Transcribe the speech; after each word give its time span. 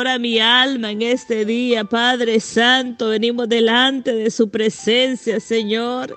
Ahora 0.00 0.18
mi 0.18 0.38
alma 0.38 0.92
en 0.92 1.02
este 1.02 1.44
día, 1.44 1.84
Padre 1.84 2.40
Santo, 2.40 3.10
venimos 3.10 3.50
delante 3.50 4.14
de 4.14 4.30
su 4.30 4.48
presencia, 4.48 5.40
Señor. 5.40 6.16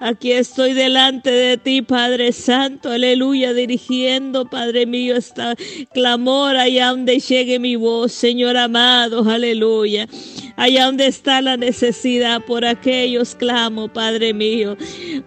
Aquí 0.00 0.32
estoy 0.32 0.72
delante 0.72 1.30
de 1.30 1.58
ti, 1.58 1.82
Padre 1.82 2.32
Santo, 2.32 2.90
aleluya, 2.90 3.52
dirigiendo, 3.52 4.48
Padre 4.48 4.86
mío, 4.86 5.14
esta 5.14 5.54
clamor 5.92 6.56
allá 6.56 6.88
donde 6.88 7.20
llegue 7.20 7.58
mi 7.58 7.76
voz, 7.76 8.12
Señor 8.12 8.56
amado, 8.56 9.28
aleluya. 9.28 10.08
Allá 10.56 10.86
donde 10.86 11.06
está 11.06 11.42
la 11.42 11.58
necesidad, 11.58 12.40
por 12.46 12.64
aquellos 12.64 13.34
clamo, 13.34 13.92
Padre 13.92 14.32
mío, 14.32 14.74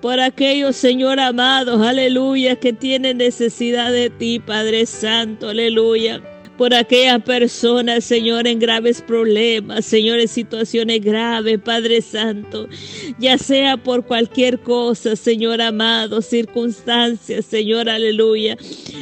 por 0.02 0.20
aquellos, 0.20 0.76
Señor 0.76 1.20
amado, 1.20 1.84
aleluya, 1.84 2.56
que 2.56 2.74
tienen 2.74 3.18
necesidad 3.18 3.92
de 3.92 4.10
ti, 4.10 4.40
Padre 4.40 4.88
Santo, 4.88 5.50
aleluya 5.50 6.20
por 6.62 6.76
aquellas 6.76 7.24
personas, 7.24 8.04
Señor, 8.04 8.46
en 8.46 8.60
graves 8.60 9.02
problemas, 9.02 9.84
Señor, 9.84 10.20
en 10.20 10.28
situaciones 10.28 11.02
graves, 11.02 11.58
Padre 11.58 12.04
Santo, 12.04 12.70
ya 13.18 13.40
sea 13.40 13.78
por 13.78 14.06
cualquier 14.06 14.60
cosa, 14.60 15.16
Señor 15.16 15.60
amado, 15.60 16.22
circunstancias, 16.22 17.46
Señor, 17.46 17.90
aleluya, 17.90 18.58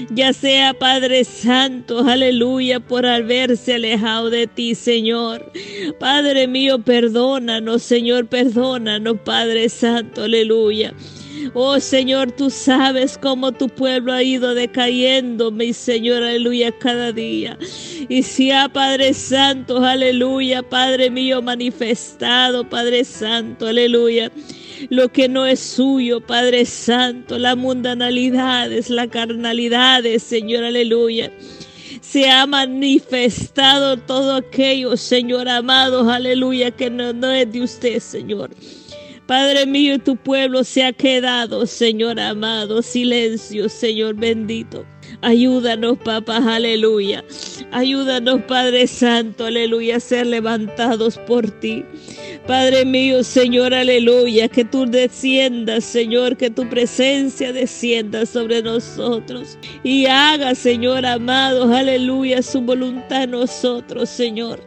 ya 0.09 0.31
sea, 0.31 0.73
Padre 0.73 1.25
Santo, 1.25 1.99
aleluya, 2.07 2.79
por 2.79 3.05
haberse 3.05 3.73
alejado 3.73 4.29
de 4.29 4.47
ti, 4.47 4.73
Señor. 4.73 5.51
Padre 5.99 6.47
mío, 6.47 6.79
perdónanos, 6.79 7.83
Señor, 7.83 8.27
perdónanos, 8.27 9.17
Padre 9.25 9.67
Santo, 9.67 10.23
aleluya. 10.23 10.93
Oh 11.53 11.79
Señor, 11.79 12.31
tú 12.31 12.49
sabes 12.49 13.17
cómo 13.17 13.51
tu 13.51 13.69
pueblo 13.69 14.13
ha 14.13 14.23
ido 14.23 14.53
decayendo, 14.53 15.51
mi 15.51 15.73
Señor, 15.73 16.23
aleluya, 16.23 16.71
cada 16.71 17.11
día. 17.11 17.57
Y 18.07 18.23
si 18.23 18.51
ha 18.51 18.69
Padre 18.69 19.13
Santo, 19.13 19.83
aleluya, 19.83 20.63
Padre 20.63 21.09
mío, 21.09 21.41
manifestado, 21.41 22.67
Padre 22.67 23.03
Santo, 23.03 23.67
aleluya 23.67 24.31
lo 24.89 25.09
que 25.11 25.27
no 25.27 25.45
es 25.45 25.59
suyo, 25.59 26.21
Padre 26.21 26.65
Santo, 26.65 27.37
la 27.37 27.55
mundanalidad 27.55 28.71
es 28.71 28.89
la 28.89 29.07
carnalidad, 29.07 30.03
Señor, 30.19 30.63
aleluya. 30.63 31.31
Se 32.01 32.29
ha 32.29 32.45
manifestado 32.45 33.97
todo 33.97 34.35
aquello, 34.37 34.95
Señor 34.95 35.49
amado, 35.49 36.09
aleluya, 36.09 36.71
que 36.71 36.89
no 36.89 37.31
es 37.31 37.51
de 37.51 37.61
usted, 37.61 37.99
Señor. 37.99 38.51
Padre 39.29 39.67
mío, 39.67 39.99
tu 39.99 40.15
pueblo 40.15 40.63
se 40.63 40.83
ha 40.83 40.91
quedado, 40.91 41.67
Señor 41.67 42.19
amado, 42.19 42.81
silencio, 42.81 43.69
Señor 43.69 44.15
bendito. 44.15 44.87
Ayúdanos, 45.21 45.97
papá, 45.97 46.37
aleluya. 46.37 47.25
Ayúdanos, 47.71 48.41
Padre 48.47 48.87
Santo, 48.87 49.45
aleluya, 49.45 49.97
a 49.97 49.99
ser 49.99 50.25
levantados 50.27 51.17
por 51.17 51.51
ti. 51.59 51.83
Padre 52.47 52.85
mío, 52.85 53.23
Señor, 53.23 53.73
aleluya, 53.73 54.47
que 54.47 54.63
tú 54.65 54.85
desciendas, 54.85 55.83
Señor, 55.83 56.37
que 56.37 56.49
tu 56.49 56.67
presencia 56.67 57.53
descienda 57.53 58.25
sobre 58.25 58.63
nosotros 58.63 59.57
y 59.83 60.07
haga, 60.07 60.55
Señor 60.55 61.05
amado, 61.05 61.71
aleluya, 61.71 62.41
su 62.41 62.61
voluntad 62.61 63.23
en 63.23 63.31
nosotros, 63.31 64.09
Señor. 64.09 64.63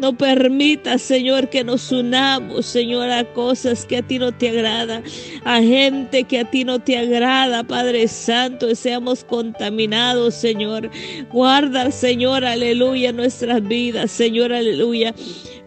No 0.00 0.16
permita, 0.16 0.96
Señor, 0.98 1.50
que 1.50 1.62
nos 1.62 1.92
unamos, 1.92 2.64
Señor, 2.64 3.10
a 3.10 3.22
cosas 3.32 3.84
que 3.84 3.98
a 3.98 4.02
ti 4.02 4.18
no 4.18 4.32
te 4.32 4.48
agrada, 4.48 5.02
a 5.44 5.60
gente 5.60 6.24
que 6.24 6.40
a 6.40 6.50
ti 6.50 6.64
no 6.64 6.78
te 6.78 6.96
agrada, 6.96 7.62
Padre 7.62 8.08
Santo, 8.08 8.70
y 8.70 8.74
seamos 8.74 9.22
contaminados, 9.24 9.89
Señor. 10.30 10.90
Guarda, 11.30 11.90
Señor, 11.90 12.44
aleluya, 12.44 13.12
nuestras 13.12 13.62
vidas, 13.62 14.10
Señor, 14.10 14.52
aleluya. 14.52 15.14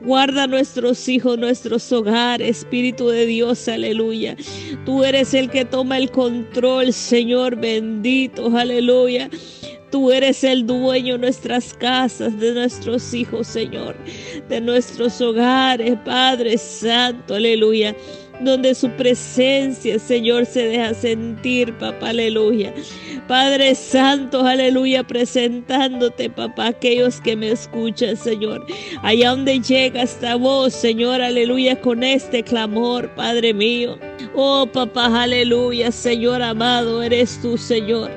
Guarda 0.02 0.48
nuestros 0.48 1.08
hijos, 1.08 1.38
nuestros 1.38 1.92
hogares, 1.92 2.58
Espíritu 2.58 3.10
de 3.10 3.26
Dios, 3.26 3.68
aleluya. 3.68 4.36
Tú 4.86 5.04
eres 5.04 5.34
el 5.34 5.50
que 5.50 5.66
toma 5.66 5.98
el 5.98 6.12
control, 6.12 6.94
Señor 6.94 7.56
bendito, 7.56 8.56
aleluya. 8.56 9.30
Tú 9.92 10.12
eres 10.12 10.44
el 10.44 10.66
dueño 10.66 11.14
de 11.14 11.20
nuestras 11.20 11.74
casas, 11.74 12.40
de 12.40 12.54
nuestros 12.54 13.14
hijos, 13.14 13.48
Señor, 13.48 13.96
de 14.50 14.60
nuestros 14.60 15.22
hogares, 15.22 15.98
Padre 16.04 16.58
Santo, 16.58 17.36
aleluya 17.36 17.96
donde 18.44 18.76
su 18.76 18.90
presencia, 18.92 20.00
Señor, 20.00 20.46
se 20.46 20.68
deja 20.68 20.94
sentir, 20.94 21.74
papá, 21.78 22.10
aleluya. 22.10 22.74
Padre 23.28 23.74
Santo, 23.76 24.46
aleluya, 24.46 25.04
presentándote, 25.04 26.30
papá, 26.30 26.68
aquellos 26.68 27.22
que 27.22 27.36
me 27.36 27.52
escuchan, 27.52 28.18
Señor. 28.18 28.66
Allá 29.02 29.30
donde 29.32 29.60
llega 29.60 30.04
esta 30.04 30.36
voz, 30.36 30.74
Señor, 30.74 31.22
aleluya, 31.22 31.80
con 31.80 32.04
este 32.04 32.44
clamor, 32.44 33.10
Padre 33.16 33.54
mío. 33.54 33.98
Oh, 34.36 34.66
papá, 34.66 35.24
aleluya, 35.24 35.92
Señor 35.92 36.42
amado, 36.42 37.02
eres 37.02 37.40
tú, 37.42 37.58
Señor. 37.58 38.12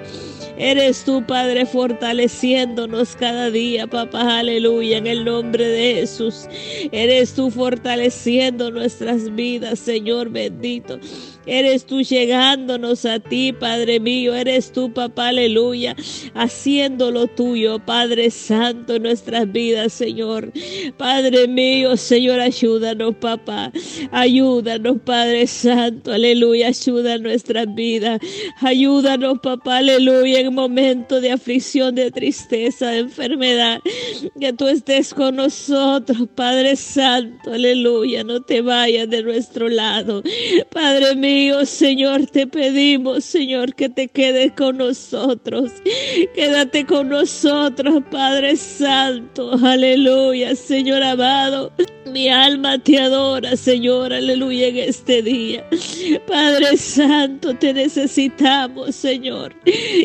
Eres 0.58 1.04
tú, 1.04 1.24
Padre, 1.26 1.66
fortaleciéndonos 1.66 3.14
cada 3.16 3.50
día, 3.50 3.86
papá, 3.86 4.38
aleluya, 4.38 4.98
en 4.98 5.06
el 5.06 5.24
nombre 5.24 5.66
de 5.66 5.94
Jesús. 5.96 6.46
Eres 6.92 7.34
tú 7.34 7.50
fortaleciendo 7.50 8.70
nuestras 8.70 9.34
vidas, 9.34 9.78
Señor 9.78 10.30
bendito. 10.30 10.98
Eres 11.46 11.86
tú 11.86 12.02
llegándonos 12.02 13.04
a 13.04 13.20
ti, 13.20 13.52
Padre 13.52 14.00
mío. 14.00 14.34
Eres 14.34 14.72
tú, 14.72 14.92
papá, 14.92 15.28
aleluya. 15.28 15.94
Haciendo 16.34 17.12
lo 17.12 17.28
tuyo, 17.28 17.78
Padre 17.78 18.30
Santo, 18.32 18.96
en 18.96 19.04
nuestras 19.04 19.50
vidas, 19.50 19.92
Señor. 19.92 20.52
Padre 20.96 21.46
mío, 21.46 21.96
Señor, 21.96 22.40
ayúdanos, 22.40 23.14
papá. 23.16 23.70
Ayúdanos, 24.10 24.96
Padre 25.04 25.46
Santo, 25.46 26.12
aleluya. 26.12 26.68
Ayuda 26.68 27.18
nuestras 27.18 27.72
vidas. 27.72 28.18
Ayúdanos, 28.60 29.38
papá, 29.38 29.78
aleluya, 29.78 30.40
en 30.40 30.52
momentos 30.52 31.22
de 31.22 31.30
aflicción, 31.30 31.94
de 31.94 32.10
tristeza, 32.10 32.90
de 32.90 32.98
enfermedad. 32.98 33.80
Que 34.40 34.52
tú 34.52 34.66
estés 34.66 35.14
con 35.14 35.36
nosotros, 35.36 36.28
Padre 36.34 36.74
Santo, 36.74 37.52
aleluya. 37.52 38.24
No 38.24 38.42
te 38.42 38.62
vayas 38.62 39.08
de 39.08 39.22
nuestro 39.22 39.68
lado. 39.68 40.24
Padre 40.72 41.14
mío. 41.14 41.35
Señor, 41.64 42.26
te 42.26 42.46
pedimos, 42.46 43.24
Señor, 43.24 43.74
que 43.74 43.88
te 43.88 44.08
quedes 44.08 44.52
con 44.52 44.78
nosotros. 44.78 45.72
Quédate 46.34 46.86
con 46.86 47.08
nosotros, 47.08 48.02
Padre 48.10 48.56
Santo. 48.56 49.52
Aleluya, 49.62 50.54
Señor 50.56 51.02
amado. 51.02 51.72
Mi 52.12 52.28
alma 52.28 52.78
te 52.78 52.98
adora, 52.98 53.56
Señor, 53.56 54.12
aleluya, 54.12 54.68
en 54.68 54.76
este 54.76 55.22
día. 55.22 55.68
Padre 56.28 56.76
Santo, 56.76 57.52
te 57.56 57.72
necesitamos, 57.72 58.94
Señor. 58.94 59.52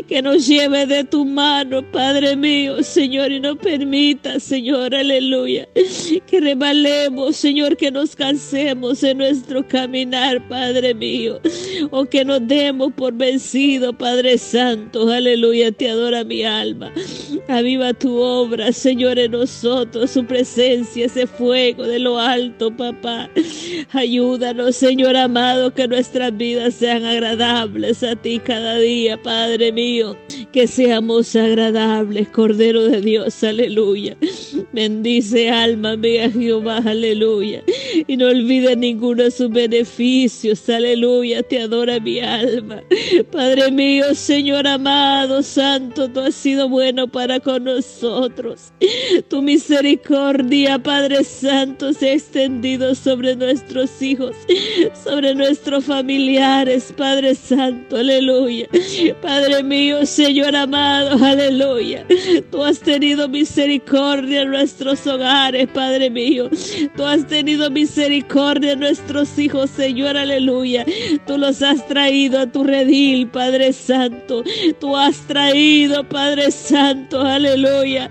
Que 0.08 0.22
nos 0.24 0.48
lleve 0.48 0.88
de 0.88 1.04
tu 1.04 1.26
mano, 1.26 1.84
Padre 1.92 2.36
mío, 2.36 2.82
Señor, 2.82 3.32
y 3.32 3.40
no 3.40 3.56
permita, 3.56 4.40
Señor, 4.40 4.96
aleluya, 4.96 5.68
que 6.26 6.40
rebalemos, 6.40 7.36
Señor, 7.36 7.78
que 7.78 7.92
nos 7.92 8.16
cansemos 8.16 9.04
en 9.04 9.20
nuestro 9.20 9.68
caminar, 9.68 10.48
Padre 10.48 10.96
mío, 10.96 11.40
o 11.92 12.06
que 12.06 12.26
nos 12.26 12.48
demos 12.48 12.94
por 12.94 13.14
vencido, 13.14 13.96
Padre 13.96 14.40
Santo, 14.40 15.08
aleluya, 15.08 15.72
te 15.72 15.90
adora 15.90 16.24
mi 16.24 16.44
alma. 16.44 16.92
Aviva 17.48 17.94
tu 17.94 18.18
obra, 18.18 18.72
Señor, 18.72 19.20
en 19.20 19.32
nosotros, 19.32 20.10
su 20.10 20.26
presencia, 20.26 21.06
ese 21.06 21.28
fuego 21.28 21.91
de 21.92 22.00
lo 22.00 22.18
alto, 22.18 22.72
papá. 22.76 23.30
Ayúdanos, 23.92 24.78
Señor 24.78 25.18
amado, 25.18 25.74
que 25.74 25.88
nuestras 25.88 26.36
vidas 26.36 26.76
sean 26.76 27.06
agradables 27.06 28.02
a 28.02 28.16
ti 28.16 28.40
cada 28.40 28.78
día, 28.78 29.22
Padre 29.22 29.72
mío. 29.72 30.18
Que 30.54 30.68
seamos 30.68 31.36
agradables, 31.36 32.30
Cordero 32.30 32.84
de 32.84 33.02
Dios, 33.02 33.44
aleluya. 33.44 34.16
Bendice 34.72 35.50
alma 35.50 35.98
mía, 35.98 36.32
Jehová, 36.32 36.78
aleluya. 36.78 37.62
Y 38.08 38.16
no 38.16 38.28
olvide 38.28 38.76
ninguno 38.76 39.24
de 39.24 39.32
sus 39.32 39.50
beneficios, 39.50 40.70
aleluya. 40.70 41.44
Te 41.44 41.60
adora 41.60 42.00
mi 42.00 42.20
alma. 42.20 42.82
Padre 43.32 43.72
mío, 43.72 44.16
Señor 44.16 44.66
amado, 44.68 45.44
Santo, 45.44 46.10
tú 46.10 46.22
has 46.22 46.36
sido 46.36 46.70
bueno 46.70 47.08
para 47.08 47.40
con 47.40 47.66
nosotros. 47.66 48.72
Tu 49.28 49.42
misericordia, 49.42 50.80
Padre 50.80 51.24
Santo, 51.24 51.81
se 51.82 52.12
ha 52.12 52.14
extendido 52.14 52.94
sobre 52.94 53.36
nuestros 53.36 54.02
hijos, 54.02 54.36
sobre 55.04 55.34
nuestros 55.34 55.86
familiares, 55.86 56.94
Padre 56.96 57.34
Santo, 57.34 57.98
aleluya. 57.98 58.68
Padre 59.22 59.64
mío, 59.64 60.06
Señor 60.06 60.56
amado, 60.56 61.24
aleluya. 61.24 62.06
Tú 62.52 62.64
has 62.64 62.80
tenido 62.80 63.28
misericordia 63.28 64.44
en 64.44 64.52
nuestros 64.52 65.06
hogares, 65.08 65.68
Padre 65.74 66.10
mío. 66.10 66.50
Tú 66.96 67.04
has 67.04 67.26
tenido 67.26 67.70
misericordia 67.72 68.74
a 68.74 68.76
nuestros 68.76 69.38
hijos, 69.40 69.72
Señor, 69.72 70.18
aleluya. 70.18 70.86
Tú 71.26 71.38
los 71.38 71.62
has 71.64 71.86
traído 71.88 72.40
a 72.40 72.46
tu 72.46 72.64
redil, 72.64 73.28
Padre 73.28 73.74
Santo. 73.74 74.44
Tú 74.80 74.96
has 74.96 75.18
traído, 75.22 76.08
Padre 76.08 76.52
Santo, 76.52 77.22
aleluya. 77.22 78.10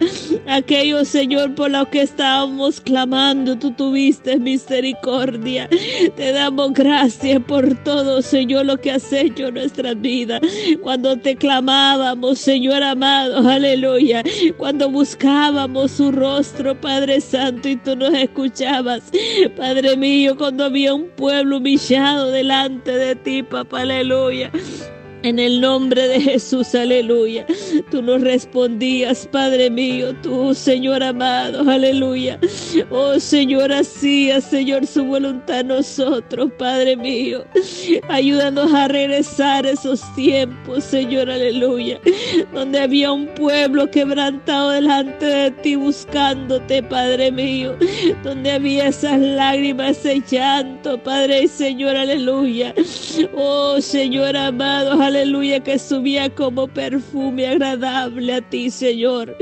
Aquellos, 0.49 1.07
Señor, 1.09 1.55
por 1.55 1.71
los 1.71 1.87
que 1.89 2.03
estábamos 2.03 2.81
clamando, 2.81 3.60
tú 3.61 3.71
tuviste 3.71 4.39
misericordia. 4.39 5.69
Te 6.17 6.33
damos 6.33 6.73
gracias 6.73 7.41
por 7.45 7.77
todo, 7.85 8.23
Señor, 8.23 8.67
lo 8.67 8.79
que 8.79 8.91
has 8.91 9.13
hecho 9.13 9.49
en 9.49 9.55
nuestra 9.55 9.95
vida. 9.95 10.41
Cuando 10.83 11.17
te 11.17 11.37
clamábamos, 11.37 12.39
Señor 12.39 12.83
amado, 12.83 13.49
aleluya. 13.49 14.25
Cuando 14.57 14.91
buscábamos 14.91 15.93
su 15.93 16.11
rostro, 16.11 16.81
Padre 16.81 17.21
Santo, 17.21 17.69
y 17.69 17.77
tú 17.77 17.95
nos 17.95 18.15
escuchabas. 18.15 19.11
Padre 19.57 19.97
mío, 19.97 20.37
cuando 20.37 20.65
había 20.65 20.95
un 20.95 21.09
pueblo 21.11 21.59
humillado 21.59 22.31
delante 22.31 22.91
de 22.91 23.15
ti, 23.15 23.43
papá, 23.43 23.83
aleluya. 23.83 24.51
En 25.23 25.39
el 25.39 25.61
nombre 25.61 26.09
de 26.09 26.19
Jesús, 26.19 26.75
aleluya. 26.75 27.45
Tú 27.91 28.01
nos 28.01 28.23
respondías, 28.23 29.29
Padre 29.31 29.69
mío, 29.69 30.15
tú, 30.23 30.55
Señor 30.55 31.03
amado, 31.03 31.69
aleluya. 31.69 32.41
Oh, 32.89 33.21
Señor, 33.21 33.71
hacía, 33.71 34.41
Señor, 34.41 34.87
su 34.87 35.05
voluntad 35.05 35.59
a 35.59 35.63
nosotros, 35.63 36.51
Padre 36.59 36.97
mío. 36.97 37.45
Ayúdanos 38.09 38.73
a 38.73 38.89
regresar 38.89 39.67
esos 39.67 40.01
tiempos, 40.15 40.85
Señor, 40.85 41.29
aleluya. 41.29 42.01
Donde 42.55 42.81
había 42.81 43.13
un 43.13 43.27
pueblo 43.27 43.91
quebrantado 43.91 44.71
delante 44.71 45.27
de 45.27 45.51
ti 45.51 45.77
buscándote, 45.77 46.83
Padre 46.83 47.31
mío. 47.31 47.77
Donde 48.25 48.53
había 48.53 48.89
esas 48.89 49.21
lágrimas, 49.21 49.99
ese 49.99 50.23
llanto, 50.31 50.97
Padre 51.03 51.43
y 51.43 51.49
Señor, 51.49 51.95
aleluya. 51.95 52.75
Oh, 53.35 53.81
Señor 53.83 54.35
amado, 54.35 54.93
aleluya 54.93 55.10
aleluya, 55.11 55.61
que 55.61 55.79
subía 55.79 56.33
como 56.35 56.69
perfume 56.69 57.47
agradable 57.47 58.35
a 58.35 58.41
ti, 58.41 58.71
Señor. 58.71 59.37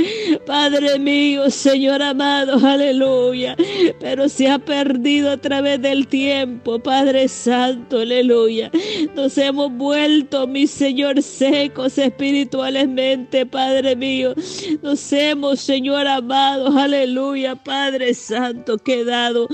Padre 0.47 0.99
mío, 0.99 1.51
Señor 1.51 2.03
amado, 2.03 2.59
aleluya. 2.67 3.57
Pero 4.01 4.29
se 4.29 4.49
ha 4.49 4.59
perdido 4.59 5.31
a 5.31 5.37
través 5.37 5.81
del 5.81 6.07
tiempo, 6.07 6.79
Padre 6.79 7.29
Santo, 7.29 8.01
aleluya. 8.01 8.71
Nos 9.15 9.37
hemos 9.37 9.71
vuelto, 9.73 10.47
mi 10.47 10.67
Señor, 10.67 11.23
secos 11.23 11.99
espiritualmente, 11.99 13.47
Padre 13.47 13.95
mío. 13.95 14.35
Nos 14.83 15.13
hemos, 15.13 15.61
Señor 15.61 16.07
amado, 16.07 16.77
aleluya, 16.79 17.55
Padre 17.57 18.15
Santo, 18.15 18.79
quedado 18.79 19.49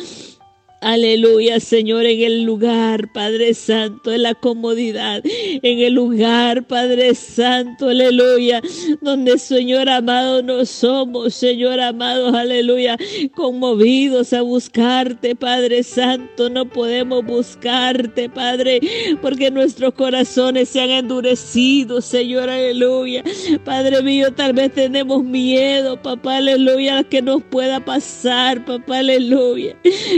Aleluya, 0.84 1.60
Señor, 1.60 2.04
en 2.04 2.20
el 2.20 2.42
lugar, 2.42 3.10
Padre 3.10 3.54
Santo, 3.54 4.12
en 4.12 4.22
la 4.22 4.34
comodidad, 4.34 5.22
en 5.24 5.78
el 5.78 5.94
lugar, 5.94 6.66
Padre 6.66 7.14
Santo, 7.14 7.88
aleluya, 7.88 8.60
donde, 9.00 9.38
Señor 9.38 9.88
amado, 9.88 10.42
no 10.42 10.66
somos, 10.66 11.32
Señor 11.32 11.80
amado, 11.80 12.36
aleluya, 12.36 12.98
conmovidos 13.34 14.34
a 14.34 14.42
buscarte, 14.42 15.34
Padre 15.34 15.84
Santo, 15.84 16.50
no 16.50 16.68
podemos 16.68 17.24
buscarte, 17.24 18.28
Padre, 18.28 18.80
porque 19.22 19.50
nuestros 19.50 19.94
corazones 19.94 20.68
se 20.68 20.82
han 20.82 20.90
endurecido, 20.90 22.02
Señor, 22.02 22.50
aleluya. 22.50 23.24
Padre 23.64 24.02
mío, 24.02 24.34
tal 24.34 24.52
vez 24.52 24.70
tenemos 24.74 25.24
miedo, 25.24 26.02
papá, 26.02 26.36
aleluya, 26.36 27.04
que 27.04 27.22
nos 27.22 27.42
pueda 27.44 27.82
pasar, 27.82 28.62
papá, 28.66 28.98
aleluya, 28.98 29.74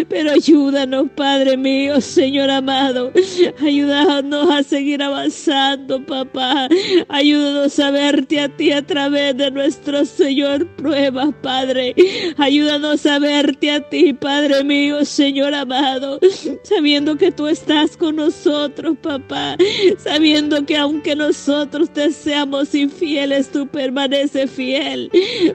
pero 0.08 0.34
yo 0.34 0.55
Ayúdanos, 0.56 1.08
Padre 1.14 1.58
mío, 1.58 2.00
Señor 2.00 2.48
amado. 2.48 3.12
Ayúdanos 3.60 4.50
a 4.50 4.62
seguir 4.62 5.02
avanzando, 5.02 6.02
papá. 6.06 6.66
Ayúdanos 7.10 7.78
a 7.78 7.90
verte 7.90 8.40
a 8.40 8.48
ti 8.48 8.72
a 8.72 8.80
través 8.80 9.36
de 9.36 9.50
nuestro 9.50 10.06
Señor 10.06 10.66
pruebas, 10.76 11.34
Padre. 11.42 11.94
Ayúdanos 12.38 13.04
a 13.04 13.18
verte 13.18 13.70
a 13.70 13.86
ti, 13.86 14.14
Padre 14.14 14.64
mío, 14.64 15.04
Señor 15.04 15.52
amado. 15.52 16.20
Sabiendo 16.62 17.18
que 17.18 17.30
tú 17.30 17.48
estás 17.48 17.94
con 17.94 18.16
nosotros, 18.16 18.96
papá. 19.02 19.58
Sabiendo 19.98 20.64
que 20.64 20.78
aunque 20.78 21.14
nosotros 21.14 21.92
te 21.92 22.10
seamos 22.12 22.74
infieles, 22.74 23.52
tú 23.52 23.66
permaneces 23.66 24.50
fiel. 24.50 25.10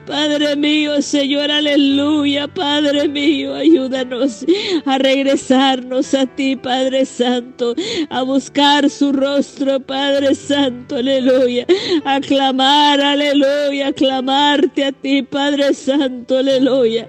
Padre 0.06 0.54
mío, 0.54 1.02
Señor, 1.02 1.50
aleluya. 1.50 2.46
Padre 2.46 3.08
mío, 3.08 3.52
ayúdanos 3.56 4.46
a 4.94 4.98
regresarnos 4.98 6.14
a 6.14 6.26
ti, 6.26 6.56
Padre 6.56 7.04
Santo, 7.04 7.74
a 8.10 8.22
buscar 8.22 8.88
su 8.90 9.12
rostro, 9.12 9.80
Padre 9.80 10.34
Santo, 10.34 10.96
aleluya, 10.96 11.66
a 12.04 12.20
clamar, 12.20 13.00
aleluya, 13.00 13.88
a 13.88 13.92
clamarte 13.92 14.84
a 14.84 14.92
ti, 14.92 15.22
Padre 15.22 15.74
Santo, 15.74 16.38
aleluya. 16.38 17.08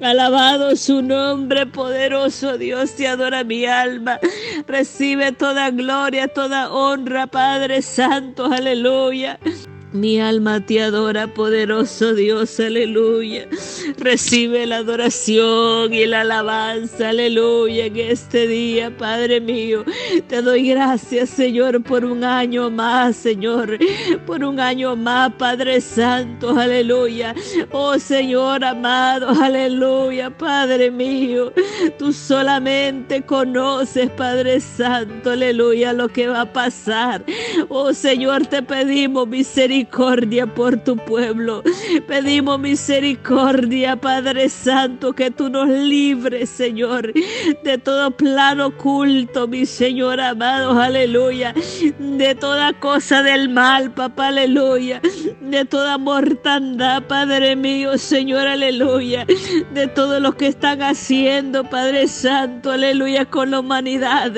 Alabado 0.00 0.76
su 0.76 1.02
nombre 1.02 1.66
poderoso, 1.66 2.58
Dios, 2.58 2.94
te 2.94 3.08
adora 3.08 3.44
mi 3.44 3.66
alma. 3.66 4.18
Recibe 4.66 5.32
toda 5.32 5.70
gloria, 5.70 6.28
toda 6.28 6.72
honra, 6.72 7.26
Padre 7.26 7.82
Santo, 7.82 8.46
aleluya. 8.46 9.38
Mi 9.92 10.20
alma 10.20 10.60
te 10.60 10.82
adora, 10.82 11.28
poderoso 11.28 12.12
Dios, 12.12 12.58
aleluya. 12.58 13.46
Recibe 13.98 14.66
la 14.66 14.78
adoración 14.78 15.94
y 15.94 16.04
la 16.06 16.22
alabanza, 16.22 17.10
aleluya, 17.10 17.86
en 17.86 17.96
este 17.96 18.48
día, 18.48 18.94
Padre 18.96 19.40
mío. 19.40 19.84
Te 20.28 20.42
doy 20.42 20.70
gracias, 20.70 21.30
Señor, 21.30 21.84
por 21.84 22.04
un 22.04 22.24
año 22.24 22.68
más, 22.68 23.14
Señor. 23.14 23.78
Por 24.26 24.42
un 24.42 24.58
año 24.58 24.96
más, 24.96 25.32
Padre 25.34 25.80
Santo, 25.80 26.58
aleluya. 26.58 27.32
Oh 27.70 27.96
Señor 27.96 28.64
amado, 28.64 29.28
aleluya, 29.40 30.36
Padre 30.36 30.90
mío. 30.90 31.52
Tú 31.96 32.12
solamente 32.12 33.22
conoces, 33.22 34.10
Padre 34.10 34.58
Santo, 34.60 35.30
aleluya, 35.30 35.92
lo 35.92 36.08
que 36.08 36.26
va 36.26 36.40
a 36.40 36.52
pasar. 36.52 37.24
Oh 37.68 37.94
Señor, 37.94 38.46
te 38.48 38.62
pedimos 38.62 39.28
misericordia 39.28 39.75
misericordia 39.76 40.46
por 40.46 40.76
tu 40.78 40.96
pueblo. 40.96 41.62
Pedimos 42.08 42.58
misericordia, 42.58 43.96
Padre 43.96 44.48
Santo, 44.48 45.12
que 45.12 45.30
tú 45.30 45.50
nos 45.50 45.68
libres, 45.68 46.48
Señor, 46.48 47.12
de 47.62 47.78
todo 47.78 48.10
plano 48.10 48.68
oculto, 48.68 49.46
mi 49.46 49.66
Señor 49.66 50.20
amado, 50.20 50.80
aleluya. 50.80 51.54
De 51.98 52.34
toda 52.34 52.72
cosa 52.80 53.22
del 53.22 53.48
mal, 53.50 53.92
papá, 53.92 54.28
aleluya. 54.28 55.00
De 55.40 55.64
toda 55.64 55.98
mortandad, 55.98 57.02
Padre 57.02 57.54
mío, 57.54 57.98
Señor, 57.98 58.46
aleluya. 58.46 59.26
De 59.74 59.86
todo 59.88 60.20
lo 60.20 60.32
que 60.36 60.48
están 60.48 60.82
haciendo, 60.82 61.64
Padre 61.64 62.08
Santo, 62.08 62.70
aleluya, 62.70 63.26
con 63.26 63.50
la 63.50 63.60
humanidad. 63.60 64.32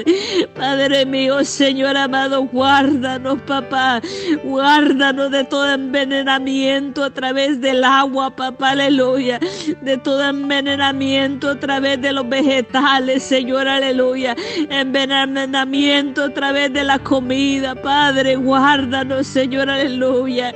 Padre 0.55 1.07
mío, 1.07 1.45
Señor 1.45 1.97
amado, 1.97 2.43
guárdanos, 2.45 3.41
papá. 3.43 4.01
Guárdanos 4.45 5.28
de 5.29 5.45
todo 5.45 5.73
envenenamiento 5.73 7.05
a 7.05 7.11
través 7.11 7.61
del 7.61 7.85
agua, 7.85 8.35
papá, 8.35 8.71
aleluya. 8.71 9.39
De 9.83 9.97
todo 9.99 10.25
envenenamiento 10.25 11.51
a 11.51 11.59
través 11.59 12.01
de 12.01 12.13
los 12.13 12.29
vegetales, 12.29 13.23
Señor, 13.23 13.69
aleluya. 13.69 14.37
Envenenamiento 14.71 16.25
a 16.25 16.31
través 16.31 16.73
de 16.73 16.85
la 16.85 16.99
comida, 16.99 17.75
Padre, 17.75 18.37
guárdanos, 18.37 19.27
Señor, 19.27 19.71
aleluya. 19.71 20.55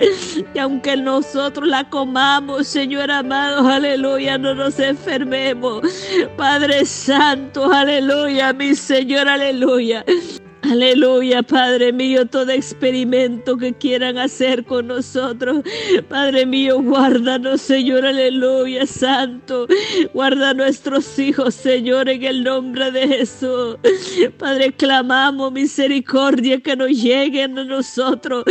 Y 0.54 0.58
aunque 0.58 0.96
nosotros 0.96 1.68
la 1.68 1.88
comamos, 1.88 2.66
Señor 2.66 3.10
amado, 3.10 3.68
aleluya, 3.68 4.38
no 4.38 4.54
nos 4.54 4.78
enfermemos. 4.78 5.82
Padre 6.36 6.84
Santo, 6.84 7.72
aleluya, 7.72 8.52
mi 8.52 8.74
Señor, 8.74 9.28
aleluya. 9.28 10.04
Aleluya, 10.72 11.42
Padre 11.42 11.92
mío, 11.92 12.24
todo 12.24 12.50
experimento 12.50 13.58
que 13.58 13.74
quieran 13.74 14.16
hacer 14.16 14.64
con 14.64 14.86
nosotros. 14.86 15.62
Padre 16.08 16.46
mío, 16.46 16.80
guárdanos, 16.80 17.60
Señor, 17.60 18.06
aleluya, 18.06 18.86
Santo. 18.86 19.66
Guarda 20.14 20.54
nuestros 20.54 21.18
hijos, 21.18 21.54
Señor, 21.54 22.08
en 22.08 22.22
el 22.22 22.42
nombre 22.42 22.90
de 22.90 23.06
Jesús. 23.06 23.76
Padre, 24.38 24.72
clamamos 24.72 25.52
misericordia 25.52 26.58
que 26.58 26.74
nos 26.74 26.88
lleguen 26.88 27.58
a 27.58 27.64
nosotros. 27.64 28.42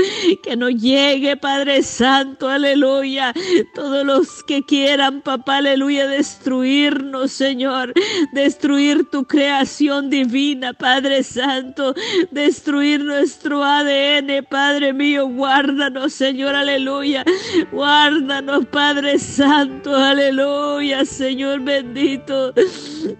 Que 0.43 0.55
nos 0.55 0.75
llegue, 0.75 1.37
Padre 1.37 1.81
Santo, 1.81 2.47
aleluya. 2.47 3.33
Todos 3.73 4.05
los 4.05 4.43
que 4.43 4.61
quieran, 4.61 5.21
papá, 5.21 5.57
aleluya, 5.57 6.05
destruirnos, 6.05 7.31
Señor. 7.31 7.93
Destruir 8.31 9.09
tu 9.09 9.25
creación 9.25 10.11
divina, 10.11 10.73
Padre 10.73 11.23
Santo 11.23 11.95
destruir 12.31 13.03
nuestro 13.03 13.63
ADN, 13.63 14.45
Padre 14.49 14.93
mío, 14.93 15.27
guárdanos, 15.27 16.13
Señor, 16.13 16.55
aleluya, 16.55 17.23
guárdanos, 17.71 18.65
Padre 18.67 19.19
Santo, 19.19 19.95
aleluya, 19.95 21.05
Señor 21.05 21.61
bendito, 21.61 22.53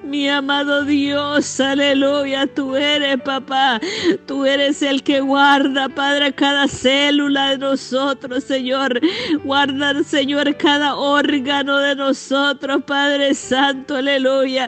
mi 0.03 0.29
amado 0.29 0.83
Dios, 0.85 1.59
aleluya, 1.59 2.47
tú 2.47 2.75
eres, 2.75 3.21
papá, 3.21 3.79
tú 4.25 4.45
eres 4.45 4.81
el 4.81 5.03
que 5.03 5.21
guarda, 5.21 5.89
Padre, 5.89 6.33
cada 6.33 6.67
célula 6.67 7.51
de 7.51 7.57
nosotros, 7.57 8.43
Señor, 8.43 8.99
guarda, 9.43 10.03
Señor, 10.03 10.55
cada 10.57 10.95
órgano 10.95 11.77
de 11.79 11.95
nosotros, 11.95 12.83
Padre 12.85 13.33
Santo, 13.33 13.95
aleluya, 13.95 14.67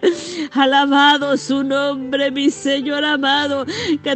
alabado 0.52 1.38
su 1.38 1.64
nombre, 1.64 2.32
mi 2.32 2.50
Señor 2.50 3.04
amado, 3.04 3.66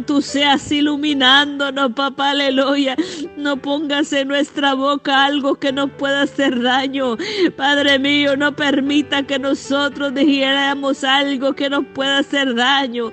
tú 0.00 0.22
seas 0.22 0.70
iluminándonos, 0.70 1.92
papá, 1.92 2.30
aleluya. 2.30 2.96
No 3.36 3.56
pongas 3.56 4.12
en 4.12 4.28
nuestra 4.28 4.74
boca 4.74 5.24
algo 5.24 5.54
que 5.54 5.72
nos 5.72 5.90
pueda 5.92 6.22
hacer 6.22 6.62
daño. 6.62 7.16
Padre 7.56 7.98
mío, 7.98 8.36
no 8.36 8.54
permita 8.54 9.22
que 9.22 9.38
nosotros 9.38 10.14
dijéramos 10.14 11.04
algo 11.04 11.54
que 11.54 11.70
nos 11.70 11.84
pueda 11.94 12.18
hacer 12.18 12.54
daño. 12.54 13.10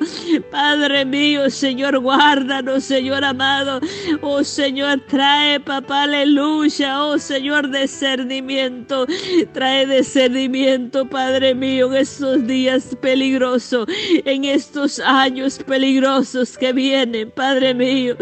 Padre 0.51 1.06
mío, 1.06 1.50
Señor, 1.50 2.00
guárdanos, 2.00 2.84
Señor 2.84 3.24
amado. 3.24 3.80
Oh 4.22 4.44
Señor, 4.44 5.01
trae, 5.08 5.60
papá, 5.60 6.04
aleluya. 6.04 7.04
Oh 7.04 7.18
Señor, 7.18 7.72
discernimiento. 7.72 9.06
Trae 9.54 9.86
discernimiento, 9.86 11.06
Padre 11.06 11.56
mío, 11.56 11.94
en 11.94 12.01
estos 12.01 12.46
días 12.48 12.96
peligrosos, 13.01 13.88
en 14.25 14.46
estos 14.46 15.00
años 15.00 15.60
peligrosos 15.65 16.58
que 16.58 16.74
vienen, 16.75 17.32
Padre 17.32 17.74
mío. 17.74 18.15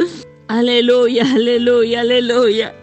Aleluya, 0.53 1.23
aleluya, 1.33 2.01
aleluya. 2.01 2.75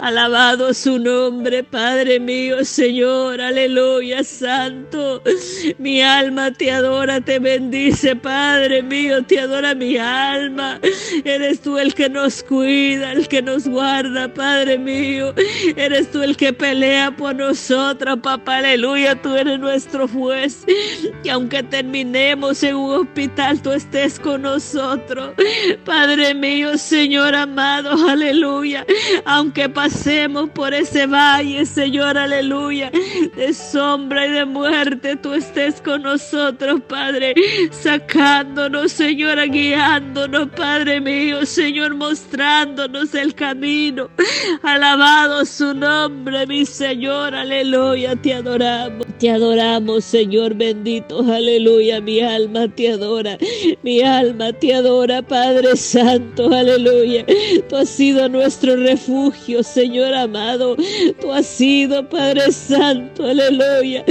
Alabado 0.00 0.74
su 0.74 0.98
nombre, 0.98 1.62
Padre 1.62 2.18
mío, 2.18 2.64
Señor. 2.64 3.40
Aleluya, 3.40 4.24
Santo. 4.24 5.22
Mi 5.78 6.02
alma 6.02 6.50
te 6.50 6.72
adora, 6.72 7.20
te 7.20 7.38
bendice, 7.38 8.16
Padre 8.16 8.82
mío, 8.82 9.24
te 9.24 9.38
adora 9.38 9.72
mi 9.72 9.98
alma. 9.98 10.80
Eres 11.24 11.60
tú 11.60 11.78
el 11.78 11.94
que 11.94 12.08
nos 12.08 12.42
cuida, 12.42 13.12
el 13.12 13.28
que 13.28 13.40
nos 13.40 13.68
guarda, 13.68 14.26
Padre 14.34 14.76
mío. 14.76 15.32
Eres 15.76 16.10
tú 16.10 16.24
el 16.24 16.36
que 16.36 16.52
pelea 16.52 17.12
por 17.16 17.36
nosotros, 17.36 18.18
papá. 18.20 18.56
Aleluya, 18.56 19.14
tú 19.14 19.36
eres 19.36 19.60
nuestro 19.60 20.08
juez. 20.08 20.64
Y 21.22 21.28
aunque 21.28 21.62
terminemos 21.62 22.64
en 22.64 22.74
un 22.74 23.02
hospital, 23.02 23.62
tú 23.62 23.70
estés 23.70 24.18
con 24.18 24.42
nosotros. 24.42 25.34
Padre 25.84 26.34
mío, 26.34 26.76
Señor. 26.76 27.11
Señor 27.12 27.34
amado, 27.34 27.90
aleluya. 28.08 28.86
Aunque 29.26 29.68
pasemos 29.68 30.48
por 30.48 30.72
ese 30.72 31.06
valle, 31.06 31.66
Señor, 31.66 32.16
aleluya, 32.16 32.90
de 33.36 33.52
sombra 33.52 34.26
y 34.26 34.30
de 34.30 34.46
muerte, 34.46 35.16
tú 35.16 35.34
estés 35.34 35.82
con 35.82 36.04
nosotros, 36.04 36.80
Padre, 36.88 37.34
sacándonos, 37.70 38.92
Señor, 38.92 39.46
guiándonos, 39.50 40.48
Padre 40.56 41.02
mío, 41.02 41.44
Señor, 41.44 41.94
mostrándonos 41.96 43.14
el 43.14 43.34
camino. 43.34 44.08
Alabado 44.62 45.44
su 45.44 45.74
nombre, 45.74 46.46
mi 46.46 46.64
Señor, 46.64 47.34
aleluya, 47.34 48.16
te 48.16 48.32
adoramos, 48.32 49.06
te 49.18 49.30
adoramos, 49.30 50.02
Señor 50.02 50.54
bendito, 50.54 51.20
aleluya, 51.30 52.00
mi 52.00 52.20
alma 52.20 52.68
te 52.68 52.90
adora, 52.90 53.36
mi 53.82 54.00
alma 54.00 54.50
te 54.54 54.72
adora, 54.72 55.20
Padre 55.20 55.76
Santo, 55.76 56.50
aleluya. 56.54 56.91
Tú 57.68 57.76
has 57.76 57.88
sido 57.88 58.28
nuestro 58.28 58.76
refugio, 58.76 59.62
Señor 59.62 60.12
amado. 60.14 60.76
Tú 61.20 61.32
has 61.32 61.46
sido, 61.46 62.06
Padre 62.08 62.52
Santo, 62.52 63.24
aleluya. 63.24 64.04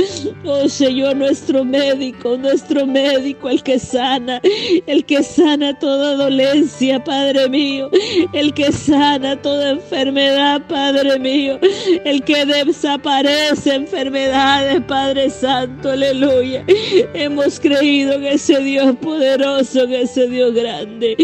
Oh 0.44 0.68
Señor, 0.68 1.16
nuestro 1.16 1.64
médico, 1.64 2.38
nuestro 2.38 2.88
médico, 2.88 3.50
el 3.50 3.62
que 3.62 3.78
sana, 3.78 4.42
el 4.88 5.06
que 5.06 5.22
sana 5.22 5.78
toda 5.78 6.16
dolencia, 6.16 7.04
Padre 7.04 7.48
mío. 7.50 7.90
El 8.34 8.54
que 8.54 8.72
sana 8.72 9.40
toda 9.42 9.72
enfermedad, 9.72 10.62
Padre 10.68 11.20
mío. 11.20 11.60
El 12.04 12.24
que 12.24 12.46
desaparece 12.46 13.76
enfermedades, 13.76 14.82
Padre 14.88 15.30
Santo, 15.30 15.92
aleluya. 15.92 16.66
Hemos 17.14 17.60
creído 17.60 18.14
en 18.14 18.26
ese 18.26 18.60
Dios 18.60 18.96
poderoso, 19.02 19.84
en 19.84 19.94
ese 19.94 20.28
Dios 20.28 20.54
grande. 20.54 21.16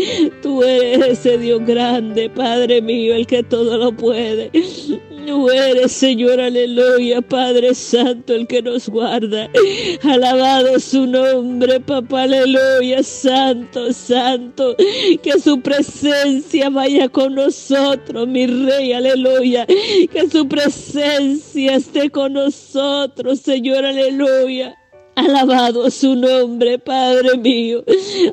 Tú 0.41 0.63
eres 0.63 1.19
ese 1.19 1.37
Dios 1.37 1.46
grande, 1.55 2.29
Padre 2.29 2.81
mío, 2.81 3.15
el 3.15 3.25
que 3.25 3.43
todo 3.43 3.77
lo 3.77 3.91
puede. 3.91 4.51
Tú 5.27 5.49
eres, 5.49 5.91
Señor, 5.91 6.39
aleluya, 6.39 7.21
Padre 7.21 7.75
Santo, 7.75 8.33
el 8.33 8.47
que 8.47 8.61
nos 8.61 8.87
guarda. 8.87 9.49
Alabado 10.03 10.79
su 10.79 11.05
nombre, 11.05 11.81
papá, 11.81 12.23
aleluya, 12.23 13.03
Santo, 13.03 13.91
Santo. 13.91 14.75
Que 15.21 15.39
su 15.39 15.59
presencia 15.61 16.69
vaya 16.69 17.09
con 17.09 17.35
nosotros, 17.35 18.27
mi 18.27 18.47
Rey, 18.47 18.93
aleluya. 18.93 19.65
Que 19.65 20.29
su 20.31 20.47
presencia 20.47 21.75
esté 21.75 22.09
con 22.09 22.33
nosotros, 22.33 23.39
Señor, 23.41 23.85
aleluya. 23.85 24.77
Alabado 25.17 25.89
su 25.89 26.15
nombre, 26.15 26.77
Padre 26.77 27.39
mío. 27.39 27.83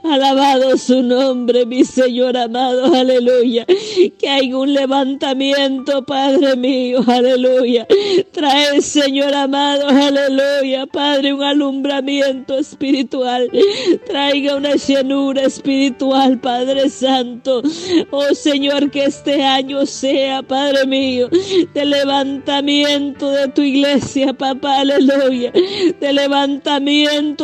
Alabado 0.03 0.77
su 0.77 1.03
nombre, 1.03 1.65
mi 1.65 1.83
Señor 1.83 2.37
amado. 2.37 2.95
Aleluya. 2.95 3.65
Que 4.19 4.29
hay 4.29 4.53
un 4.53 4.75
levantamiento, 4.75 6.05
Padre 6.05 6.57
mío. 6.57 7.03
Aleluya. 7.07 7.87
Trae, 8.33 8.83
Señor 8.83 9.35
amado. 9.35 9.89
Aleluya. 9.89 10.85
Padre, 10.85 11.33
un 11.33 11.43
alumbramiento 11.43 12.59
espiritual. 12.59 13.51
Traiga 14.07 14.57
una 14.57 14.75
llenura 14.75 15.45
espiritual, 15.45 16.39
Padre 16.39 16.91
Santo. 16.91 17.63
Oh 18.11 18.35
Señor, 18.35 18.91
que 18.91 19.05
este 19.05 19.43
año 19.43 19.87
sea, 19.87 20.43
Padre 20.43 20.85
mío, 20.87 21.31
de 21.73 21.85
levantamiento 21.87 23.31
de 23.31 23.49
tu 23.49 23.63
iglesia, 23.63 24.35
papá. 24.35 24.81
Aleluya. 24.81 25.51
De 25.99 26.13
levantamiento 26.13 26.74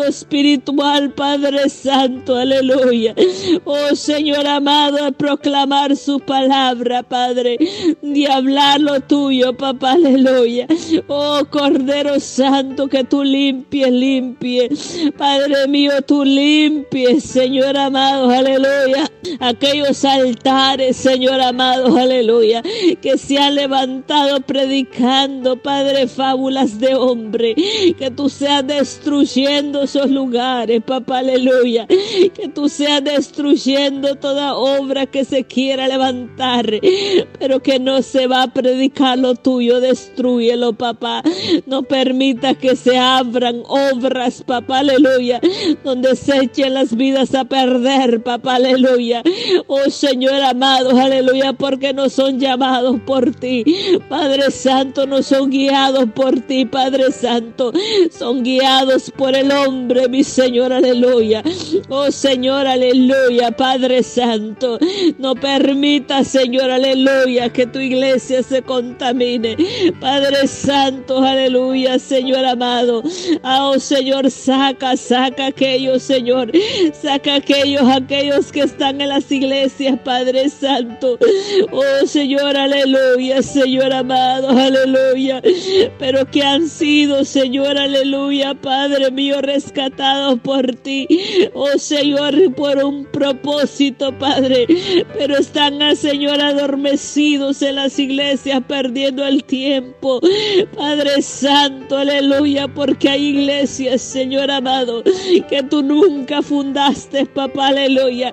espiritual, 0.06 1.12
Padre 1.14 1.68
Santo, 1.68 2.34
aleluya. 2.36 3.14
Oh 3.64 3.94
Señor 3.94 4.46
amado, 4.46 5.04
a 5.04 5.12
proclamar 5.12 5.96
su 5.96 6.18
palabra, 6.18 7.02
Padre, 7.02 7.56
de 8.02 8.26
hablar 8.26 8.80
lo 8.80 9.00
tuyo, 9.00 9.56
papá, 9.56 9.92
aleluya. 9.92 10.66
Oh 11.06 11.42
Cordero 11.48 12.18
Santo, 12.18 12.88
que 12.88 13.04
tú 13.04 13.22
limpies, 13.22 13.92
limpies. 13.92 15.10
Padre 15.16 15.68
mío, 15.68 15.92
tú 16.06 16.24
limpies, 16.24 17.24
Señor 17.24 17.76
amado, 17.76 18.30
aleluya. 18.30 19.10
Aquellos 19.38 20.04
altares, 20.04 20.96
Señor 20.96 21.40
amado, 21.40 21.96
aleluya, 21.96 22.62
que 23.00 23.16
se 23.16 23.38
han 23.38 23.54
levantado 23.54 24.40
predicando, 24.40 25.56
Padre, 25.56 26.08
fábulas 26.08 26.80
de 26.80 26.94
hombre, 26.94 27.54
que 27.98 28.10
tú 28.10 28.28
seas 28.28 28.66
destruido 28.66 29.19
destruyendo 29.20 29.82
esos 29.82 30.10
lugares, 30.10 30.82
papá, 30.82 31.18
aleluya. 31.18 31.86
Que 31.86 32.48
tú 32.54 32.68
seas 32.68 33.04
destruyendo 33.04 34.14
toda 34.16 34.54
obra 34.54 35.06
que 35.06 35.24
se 35.24 35.44
quiera 35.44 35.88
levantar, 35.88 36.66
pero 37.38 37.60
que 37.60 37.78
no 37.78 38.00
se 38.02 38.26
va 38.26 38.44
a 38.44 38.52
predicar 38.52 39.18
lo 39.18 39.34
tuyo, 39.34 39.80
destruyelo, 39.80 40.72
papá. 40.72 41.22
No 41.66 41.82
permita 41.82 42.54
que 42.54 42.76
se 42.76 42.96
abran 42.96 43.62
obras, 43.66 44.42
papá, 44.42 44.78
aleluya, 44.78 45.40
donde 45.84 46.16
se 46.16 46.38
echen 46.38 46.74
las 46.74 46.96
vidas 46.96 47.34
a 47.34 47.44
perder, 47.44 48.22
papá, 48.22 48.54
aleluya. 48.54 49.22
Oh 49.66 49.90
Señor 49.90 50.40
amado, 50.42 50.98
aleluya, 50.98 51.52
porque 51.52 51.92
no 51.92 52.08
son 52.08 52.40
llamados 52.40 52.98
por 53.06 53.34
ti. 53.34 53.64
Padre 54.08 54.50
Santo, 54.50 55.06
no 55.06 55.22
son 55.22 55.50
guiados 55.50 56.06
por 56.14 56.40
ti, 56.40 56.64
Padre 56.64 57.12
Santo. 57.12 57.72
Son 58.10 58.42
guiados 58.42 59.09
por 59.10 59.34
el 59.34 59.50
hombre, 59.52 60.08
mi 60.08 60.24
Señor, 60.24 60.72
aleluya. 60.72 61.42
Oh 61.88 62.10
Señor, 62.10 62.66
aleluya, 62.66 63.50
Padre 63.50 64.02
Santo. 64.02 64.78
No 65.18 65.34
permita, 65.34 66.24
Señor, 66.24 66.70
aleluya, 66.70 67.48
que 67.50 67.66
tu 67.66 67.78
iglesia 67.78 68.42
se 68.42 68.62
contamine. 68.62 69.56
Padre 70.00 70.46
Santo, 70.46 71.18
aleluya, 71.18 71.98
Señor 71.98 72.44
amado. 72.44 73.02
Ah, 73.42 73.70
oh 73.70 73.78
Señor, 73.78 74.30
saca, 74.30 74.96
saca 74.96 75.46
aquellos, 75.46 76.02
Señor. 76.02 76.52
Saca 76.92 77.36
aquellos, 77.36 77.82
aquellos 77.88 78.52
que 78.52 78.60
están 78.60 79.00
en 79.00 79.08
las 79.08 79.30
iglesias, 79.30 79.98
Padre 80.04 80.48
Santo. 80.48 81.18
Oh 81.72 82.06
Señor, 82.06 82.56
aleluya, 82.56 83.42
Señor 83.42 83.92
amado, 83.92 84.50
aleluya. 84.50 85.42
Pero 85.98 86.26
que 86.26 86.42
han 86.42 86.68
sido, 86.68 87.24
Señor, 87.24 87.78
aleluya, 87.78 88.54
Padre 88.54 88.99
Padre 89.00 89.12
mío, 89.12 89.40
rescatados 89.40 90.38
por 90.40 90.74
ti. 90.74 91.08
Oh 91.54 91.78
Señor, 91.78 92.34
por 92.54 92.84
un 92.84 93.06
propósito, 93.06 94.12
Padre. 94.18 94.66
Pero 95.16 95.38
están, 95.38 95.80
ah, 95.80 95.94
Señor, 95.96 96.38
adormecidos 96.38 97.62
en 97.62 97.76
las 97.76 97.98
iglesias, 97.98 98.60
perdiendo 98.68 99.24
el 99.24 99.42
tiempo. 99.44 100.20
Padre 100.76 101.22
Santo, 101.22 101.96
aleluya, 101.96 102.68
porque 102.68 103.08
hay 103.08 103.28
iglesias, 103.28 104.02
Señor 104.02 104.50
amado, 104.50 105.02
que 105.48 105.62
tú 105.62 105.82
nunca 105.82 106.42
fundaste, 106.42 107.24
papá, 107.24 107.68
aleluya. 107.68 108.30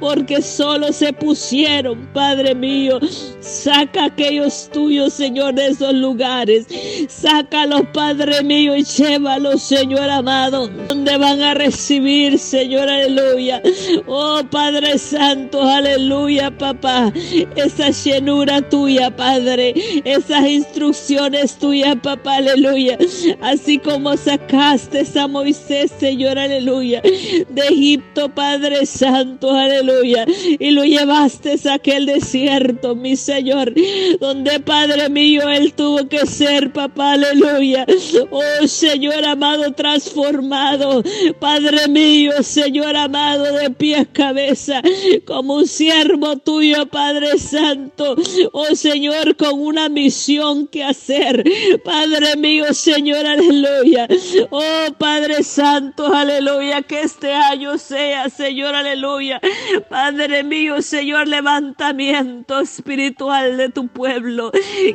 Porque 0.00 0.42
solo 0.42 0.92
se 0.92 1.14
pusieron, 1.14 2.10
Padre 2.12 2.54
mío. 2.54 3.00
Saca 3.40 4.04
aquellos 4.04 4.68
tuyos, 4.70 5.14
Señor, 5.14 5.54
de 5.54 5.68
esos 5.68 5.94
lugares. 5.94 6.66
Sácalos, 7.08 7.84
Padre 7.94 8.42
mío, 8.42 8.76
y 8.76 8.84
llévalos, 8.84 9.62
Señor 9.62 10.09
amado, 10.10 10.68
donde 10.88 11.16
van 11.16 11.40
a 11.42 11.54
recibir, 11.54 12.38
Señor, 12.38 12.88
aleluya. 12.88 13.62
Oh, 14.06 14.42
Padre 14.50 14.98
Santo, 14.98 15.62
aleluya, 15.62 16.50
papá. 16.56 17.12
Esa 17.56 17.90
llenura 17.90 18.60
tuya, 18.68 19.14
Padre. 19.14 19.74
Esas 20.04 20.46
instrucciones 20.46 21.58
tuyas, 21.58 21.96
papá, 22.02 22.36
aleluya. 22.36 22.98
Así 23.40 23.78
como 23.78 24.16
sacaste 24.16 25.04
a 25.18 25.26
Moisés, 25.26 25.92
Señor, 25.98 26.38
aleluya. 26.38 27.00
De 27.02 27.62
Egipto, 27.68 28.28
Padre 28.28 28.86
Santo, 28.86 29.50
aleluya. 29.50 30.26
Y 30.58 30.70
lo 30.70 30.84
llevaste 30.84 31.56
a 31.68 31.74
aquel 31.74 32.06
desierto, 32.06 32.94
mi 32.94 33.16
Señor. 33.16 33.72
Donde, 34.20 34.60
Padre 34.60 35.08
mío, 35.08 35.48
él 35.48 35.72
tuvo 35.72 36.08
que 36.08 36.26
ser, 36.26 36.72
papá, 36.72 37.12
aleluya. 37.12 37.86
Oh, 38.30 38.66
Señor 38.66 39.24
amado, 39.24 39.72
transformado. 39.90 41.02
Padre 41.40 41.88
mío, 41.88 42.42
Señor 42.42 42.96
amado, 42.96 43.52
de 43.54 43.70
pies 43.70 44.06
cabeza, 44.12 44.82
como 45.26 45.56
un 45.56 45.66
siervo 45.66 46.36
tuyo, 46.36 46.86
Padre 46.86 47.38
Santo. 47.38 48.16
Oh, 48.52 48.74
Señor, 48.74 49.36
con 49.36 49.60
una 49.60 49.88
misión 49.88 50.66
que 50.68 50.84
hacer. 50.84 51.44
Padre 51.84 52.36
mío, 52.36 52.72
Señor, 52.72 53.26
aleluya. 53.26 54.06
Oh, 54.50 54.86
Padre 54.98 55.42
Santo, 55.42 56.06
aleluya. 56.06 56.82
Que 56.82 57.00
este 57.02 57.32
año 57.32 57.78
sea, 57.78 58.28
Señor, 58.28 58.74
aleluya. 58.74 59.40
Padre 59.88 60.44
mío, 60.44 60.82
Señor, 60.82 61.26
levantamiento 61.26 62.60
espiritual 62.60 63.56
de 63.56 63.68
tu 63.70 63.88
pueblo. 63.88 64.52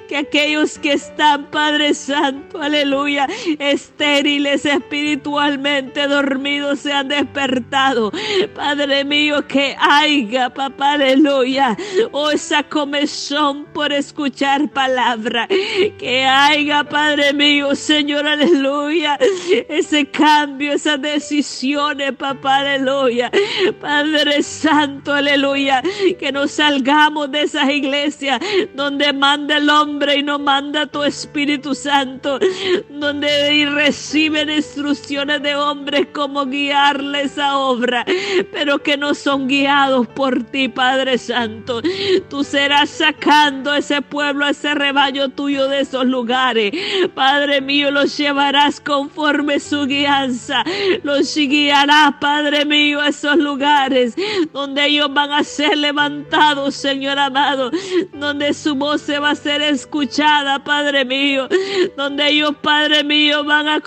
Que 0.08 0.18
aquellos 0.18 0.80
que 0.80 0.94
están, 0.94 1.52
Padre 1.52 1.94
Santo, 1.94 2.62
aleluya, 2.62 3.28
estériles 3.60 4.66
espiritualmente 4.86 6.08
dormidos 6.08 6.80
sean 6.80 7.08
despertados. 7.08 8.14
Padre 8.54 9.04
mío, 9.04 9.46
que 9.48 9.76
haya, 9.80 10.50
papá, 10.50 10.94
aleluya. 10.94 11.76
Oh, 12.12 12.30
esa 12.30 12.64
comezón 12.64 13.66
por 13.74 13.92
escuchar 13.92 14.70
palabra. 14.70 15.48
Que 15.98 16.24
haya, 16.24 16.84
Padre 16.84 17.34
mío, 17.34 17.76
Señor, 17.76 18.28
aleluya. 18.28 19.18
Ese 19.70 20.06
cambio, 20.06 20.74
esas 20.74 21.02
decisiones, 21.02 22.14
papá, 22.14 22.58
aleluya. 22.58 23.32
Padre 23.82 24.44
Santo, 24.44 25.14
aleluya. 25.14 25.82
Que 26.20 26.32
nos 26.32 26.52
salgamos 26.52 27.32
de 27.32 27.42
esas 27.44 27.70
iglesias 27.70 28.40
donde 28.76 29.12
manda 29.14 29.58
el 29.58 29.70
hombre 29.70 30.18
y 30.18 30.24
no 30.24 30.38
manda 30.38 30.86
tu 30.86 31.04
Espíritu 31.04 31.74
Santo. 31.74 32.40
Donde 32.90 33.66
reciben 33.74 34.50
instrucciones 34.76 35.42
de 35.42 35.56
hombres 35.56 36.08
como 36.14 36.46
guiarle 36.46 37.24
esa 37.24 37.58
obra. 37.58 38.06
Pero 38.52 38.80
que 38.80 38.98
no 38.98 39.14
son 39.14 39.48
guiados 39.48 40.08
por 40.08 40.44
ti, 40.44 40.68
Padre 40.68 41.18
Santo. 41.18 41.82
Tú 42.30 42.44
serás 42.44 42.90
sacando 42.90 43.74
ese 43.74 44.02
pueblo, 44.02 44.48
ese 44.48 44.76
rebaño 44.76 45.30
tuyo 45.30 45.68
de 45.70 45.82
esos 45.82 46.06
lugares. 46.06 46.74
Padre 47.14 47.62
mío, 47.62 47.90
los 47.90 48.18
llevarás 48.18 48.82
conforme 48.82 49.60
su 49.60 49.86
guianza. 49.86 50.64
Los 51.04 51.34
guiarás, 51.36 52.16
Padre 52.20 52.66
mío, 52.66 53.00
a 53.00 53.10
esos 53.10 53.38
lugares 53.38 54.16
donde 54.52 54.86
ellos 54.88 55.14
van 55.14 55.32
a 55.32 55.44
ser 55.44 55.78
levantados, 55.78 56.76
Señor 56.76 57.18
amado. 57.18 57.72
Donde 58.14 58.54
su 58.54 58.76
voz 58.76 59.02
se 59.02 59.20
va 59.20 59.32
a 59.32 59.36
ser 59.36 59.62
escuchada, 59.62 60.64
Padre 60.64 61.06
mío. 61.06 61.48
Donde 61.96 62.30
ellos, 62.30 62.56
Padre 62.62 63.04
mío, 63.04 63.44
van 63.46 63.68
a 63.68 63.80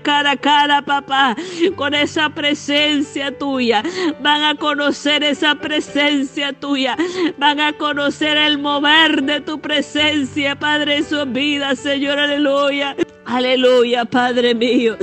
cara 0.00 0.32
a 0.32 0.36
cara, 0.36 0.82
papá. 0.82 1.36
Con 1.76 1.94
esa 1.94 2.30
presencia 2.30 3.36
tuya. 3.36 3.82
Van 4.20 4.42
a 4.42 4.54
conocer 4.54 5.22
esa 5.22 5.54
presencia 5.54 6.52
tuya. 6.52 6.96
Van 7.38 7.60
a 7.60 7.72
conocer 7.72 8.36
el 8.36 8.58
mover 8.58 9.22
de 9.22 9.40
tu 9.40 9.60
presencia, 9.60 10.56
Padre, 10.56 10.98
en 10.98 11.04
su 11.04 11.24
vida, 11.26 11.74
Señor, 11.76 12.18
aleluya. 12.18 12.96
Aleluya, 13.30 14.04
Padre 14.06 14.56
mío, 14.56 14.96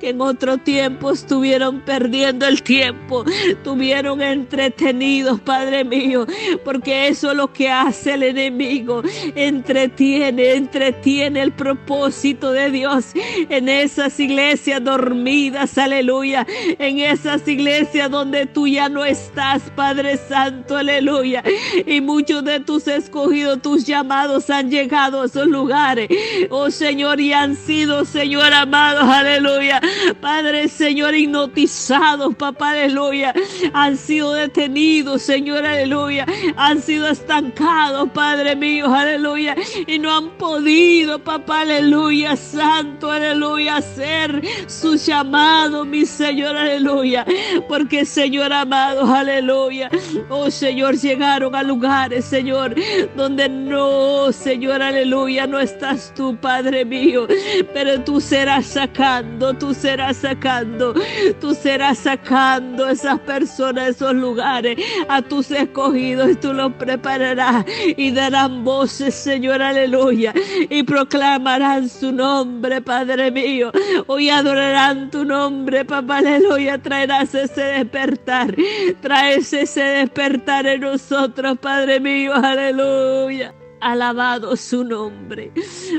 que 0.00 0.08
en 0.08 0.20
otro 0.22 0.56
tiempo 0.56 1.10
estuvieron 1.10 1.82
perdiendo 1.82 2.46
el 2.46 2.62
tiempo, 2.62 3.26
estuvieron 3.46 4.22
entretenidos, 4.22 5.38
Padre 5.40 5.84
mío, 5.84 6.26
porque 6.64 7.08
eso 7.08 7.32
es 7.32 7.36
lo 7.36 7.52
que 7.52 7.68
hace 7.68 8.14
el 8.14 8.22
enemigo, 8.22 9.02
entretiene, 9.34 10.54
entretiene 10.54 11.42
el 11.42 11.52
propósito 11.52 12.52
de 12.52 12.70
Dios 12.70 13.08
en 13.50 13.68
esas 13.68 14.18
iglesias 14.18 14.82
dormidas, 14.82 15.76
aleluya, 15.76 16.46
en 16.78 17.00
esas 17.00 17.46
iglesias 17.46 18.10
donde 18.10 18.46
tú 18.46 18.66
ya 18.66 18.88
no 18.88 19.04
estás, 19.04 19.60
Padre 19.76 20.16
Santo, 20.16 20.78
aleluya, 20.78 21.44
y 21.84 22.00
muchos 22.00 22.44
de 22.44 22.60
tus 22.60 22.88
escogidos, 22.88 23.60
tus 23.60 23.84
llamados 23.84 24.48
han 24.48 24.70
llegado 24.70 25.20
a 25.20 25.26
esos 25.26 25.48
lugares, 25.48 26.08
oh 26.48 26.70
Señor, 26.70 27.20
y 27.20 27.34
han 27.34 27.54
sido 27.54 27.73
Señor 27.74 28.52
amado, 28.52 29.00
aleluya. 29.00 29.80
Padre, 30.20 30.68
Señor, 30.68 31.14
hipnotizados, 31.14 32.34
papá, 32.36 32.70
aleluya. 32.70 33.34
Han 33.72 33.96
sido 33.96 34.32
detenidos, 34.32 35.22
Señor, 35.22 35.66
aleluya. 35.66 36.24
Han 36.56 36.80
sido 36.80 37.08
estancados, 37.08 38.08
Padre 38.14 38.54
mío, 38.54 38.86
aleluya. 38.94 39.56
Y 39.88 39.98
no 39.98 40.16
han 40.16 40.30
podido, 40.38 41.18
papá, 41.18 41.62
aleluya, 41.62 42.36
santo, 42.36 43.10
aleluya, 43.10 43.78
hacer 43.78 44.40
su 44.68 44.94
llamado, 44.94 45.84
mi 45.84 46.06
Señor, 46.06 46.56
aleluya. 46.56 47.26
Porque, 47.68 48.06
Señor 48.06 48.52
amado, 48.52 49.12
aleluya. 49.12 49.90
Oh, 50.28 50.48
Señor, 50.48 50.96
llegaron 50.96 51.54
a 51.56 51.62
lugares, 51.64 52.24
Señor, 52.24 52.76
donde 53.16 53.48
no, 53.48 54.30
Señor, 54.30 54.80
aleluya, 54.80 55.46
no 55.48 55.58
estás 55.58 56.14
tú, 56.14 56.36
Padre 56.36 56.84
mío 56.84 57.26
pero 57.72 58.00
tú 58.00 58.20
serás 58.20 58.66
sacando, 58.66 59.54
tú 59.54 59.74
serás 59.74 60.18
sacando, 60.18 60.94
tú 61.40 61.54
serás 61.54 61.98
sacando 61.98 62.88
esas 62.88 63.18
personas, 63.20 63.90
esos 63.90 64.14
lugares, 64.14 64.78
a 65.08 65.22
tus 65.22 65.50
escogidos 65.50 66.30
y 66.30 66.34
tú 66.36 66.52
los 66.52 66.72
prepararás. 66.74 67.64
Y 67.96 68.10
darán 68.10 68.64
voces, 68.64 69.14
Señor, 69.14 69.62
aleluya, 69.62 70.32
y 70.68 70.82
proclamarán 70.82 71.88
su 71.88 72.12
nombre, 72.12 72.80
Padre 72.80 73.30
mío. 73.30 73.72
Hoy 74.06 74.30
adorarán 74.30 75.10
tu 75.10 75.24
nombre, 75.24 75.84
papá, 75.84 76.18
aleluya, 76.18 76.78
traerás 76.78 77.34
ese 77.34 77.62
despertar, 77.62 78.54
traes 79.00 79.52
ese 79.52 79.82
despertar 79.82 80.66
en 80.66 80.80
nosotros, 80.82 81.58
Padre 81.58 82.00
mío, 82.00 82.34
aleluya 82.34 83.54
alabado 83.84 84.56
su 84.56 84.82
nombre. 84.82 85.52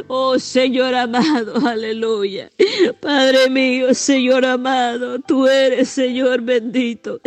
Oh 0.07 0.39
Señor 0.39 0.95
amado, 0.95 1.55
aleluya. 1.67 2.49
Padre 2.99 3.49
mío, 3.49 3.93
Señor 3.93 4.43
amado, 4.43 5.19
tú 5.19 5.47
eres 5.47 5.89
Señor 5.89 6.41
bendito. 6.41 7.21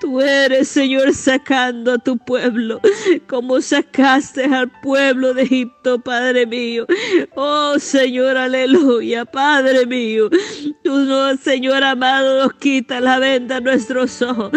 Tú 0.00 0.20
eres 0.20 0.68
Señor 0.68 1.12
sacando 1.12 1.92
a 1.92 1.98
tu 1.98 2.16
pueblo, 2.16 2.80
como 3.28 3.60
sacaste 3.60 4.44
al 4.44 4.70
pueblo 4.80 5.34
de 5.34 5.42
Egipto, 5.42 5.98
Padre 6.00 6.46
mío. 6.46 6.86
Oh 7.36 7.78
Señor, 7.78 8.36
aleluya, 8.38 9.26
Padre 9.26 9.84
mío. 9.86 10.30
Tú 10.82 10.96
no, 11.00 11.36
Señor 11.36 11.84
amado, 11.84 12.44
nos 12.44 12.54
quita 12.54 13.00
la 13.00 13.18
venda 13.18 13.56
a 13.56 13.60
nuestros 13.60 14.22
ojos. 14.22 14.52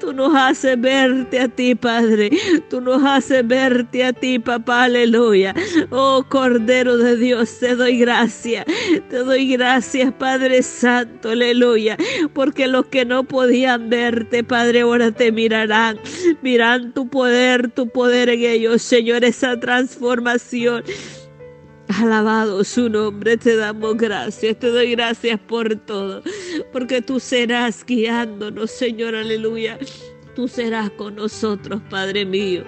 Tú 0.00 0.12
nos 0.12 0.34
haces 0.34 0.80
verte 0.80 1.40
a 1.40 1.48
ti, 1.48 1.76
Padre. 1.76 2.30
Tú 2.68 2.80
nos 2.80 3.04
haces 3.04 3.46
verte 3.46 4.04
a 4.04 4.12
ti, 4.12 4.40
papá 4.40 4.88
aleluya. 4.96 5.54
Oh 5.90 6.24
Cordero 6.28 6.96
de 6.96 7.16
Dios, 7.16 7.58
te 7.58 7.74
doy 7.76 7.98
gracias. 7.98 8.64
Te 9.10 9.18
doy 9.18 9.48
gracias, 9.52 10.12
Padre 10.14 10.62
Santo, 10.62 11.30
aleluya. 11.30 11.96
Porque 12.32 12.66
los 12.66 12.86
que 12.86 13.04
no 13.04 13.24
podían 13.24 13.88
verte, 13.90 14.42
Padre, 14.42 14.80
ahora 14.80 15.12
te 15.12 15.32
mirarán. 15.32 15.98
Miran 16.42 16.92
tu 16.92 17.08
poder, 17.08 17.70
tu 17.70 17.88
poder 17.88 18.28
en 18.28 18.40
ellos, 18.40 18.82
Señor, 18.82 19.24
esa 19.24 19.58
transformación 19.58 20.82
Alabado 21.88 22.64
su 22.64 22.88
nombre, 22.88 23.36
te 23.36 23.54
damos 23.54 23.96
gracias, 23.96 24.58
te 24.58 24.70
doy 24.70 24.90
gracias 24.90 25.38
por 25.38 25.76
todo, 25.76 26.22
porque 26.72 27.00
tú 27.00 27.20
serás 27.20 27.84
guiándonos, 27.86 28.72
Señor, 28.72 29.14
aleluya. 29.14 29.78
Tú 30.36 30.48
serás 30.48 30.90
con 30.90 31.16
nosotros, 31.16 31.80
Padre 31.88 32.26
mío. 32.26 32.62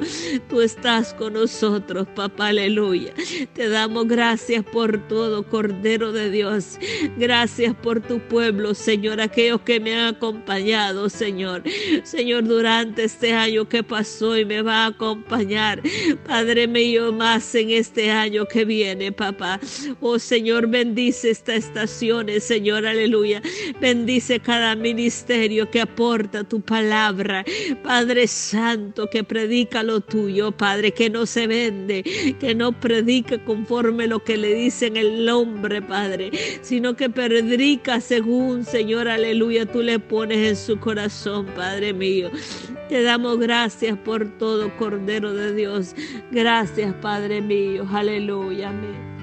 Tú 0.48 0.62
estás 0.62 1.12
con 1.12 1.34
nosotros, 1.34 2.08
papá, 2.16 2.46
aleluya. 2.46 3.12
Te 3.52 3.68
damos 3.68 4.08
gracias 4.08 4.64
por 4.64 5.06
todo, 5.06 5.42
Cordero 5.42 6.10
de 6.12 6.30
Dios. 6.30 6.78
Gracias 7.18 7.74
por 7.74 8.00
tu 8.00 8.20
pueblo, 8.20 8.72
Señor, 8.72 9.20
aquellos 9.20 9.60
que 9.60 9.80
me 9.80 9.94
han 9.94 10.14
acompañado, 10.14 11.10
Señor. 11.10 11.62
Señor, 12.04 12.44
durante 12.44 13.04
este 13.04 13.34
año 13.34 13.68
que 13.68 13.82
pasó 13.82 14.38
y 14.38 14.46
me 14.46 14.62
va 14.62 14.84
a 14.84 14.86
acompañar, 14.86 15.82
Padre 16.26 16.66
mío, 16.66 17.12
más 17.12 17.54
en 17.54 17.68
este 17.68 18.10
año 18.10 18.46
que 18.46 18.64
viene, 18.64 19.12
papá. 19.12 19.60
Oh, 20.00 20.18
Señor, 20.18 20.68
bendice 20.68 21.28
estas 21.28 21.66
estaciones, 21.66 22.44
Señor, 22.44 22.86
aleluya. 22.86 23.42
Bendice 23.78 24.40
cada 24.40 24.74
ministerio 24.74 25.70
que 25.70 25.82
aporta 25.82 26.44
tu 26.44 26.62
palabra. 26.62 27.44
Padre 27.82 28.26
Santo, 28.26 29.08
que 29.10 29.24
predica 29.24 29.82
lo 29.82 30.00
tuyo, 30.00 30.52
Padre, 30.52 30.92
que 30.92 31.10
no 31.10 31.26
se 31.26 31.46
vende, 31.46 32.02
que 32.38 32.54
no 32.54 32.72
predica 32.72 33.38
conforme 33.44 34.06
lo 34.06 34.22
que 34.22 34.36
le 34.36 34.54
dicen 34.54 34.96
el 34.96 35.28
hombre, 35.28 35.82
Padre, 35.82 36.30
sino 36.62 36.94
que 36.96 37.10
predica 37.10 38.00
según, 38.00 38.64
Señor, 38.64 39.08
aleluya, 39.08 39.66
tú 39.66 39.82
le 39.82 39.98
pones 39.98 40.38
en 40.38 40.56
su 40.56 40.78
corazón, 40.78 41.46
Padre 41.56 41.92
mío. 41.92 42.30
Te 42.88 43.02
damos 43.02 43.38
gracias 43.38 43.98
por 43.98 44.38
todo, 44.38 44.74
Cordero 44.76 45.34
de 45.34 45.54
Dios. 45.54 45.94
Gracias, 46.30 46.94
Padre 47.02 47.40
mío. 47.40 47.86
Aleluya. 47.92 48.70
Amén. 48.70 49.17